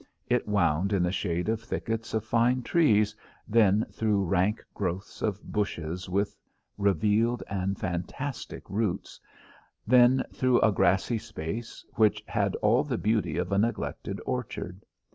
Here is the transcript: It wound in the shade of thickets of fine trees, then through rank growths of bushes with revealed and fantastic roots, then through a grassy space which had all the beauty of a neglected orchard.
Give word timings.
It 0.25 0.47
wound 0.47 0.93
in 0.93 1.03
the 1.03 1.11
shade 1.11 1.47
of 1.47 1.61
thickets 1.61 2.15
of 2.15 2.25
fine 2.25 2.63
trees, 2.63 3.15
then 3.47 3.85
through 3.91 4.25
rank 4.25 4.59
growths 4.73 5.21
of 5.21 5.43
bushes 5.43 6.09
with 6.09 6.35
revealed 6.75 7.43
and 7.47 7.77
fantastic 7.77 8.67
roots, 8.67 9.19
then 9.85 10.23
through 10.33 10.59
a 10.61 10.71
grassy 10.71 11.19
space 11.19 11.85
which 11.97 12.23
had 12.27 12.55
all 12.63 12.83
the 12.83 12.97
beauty 12.97 13.37
of 13.37 13.51
a 13.51 13.59
neglected 13.59 14.19
orchard. 14.25 14.83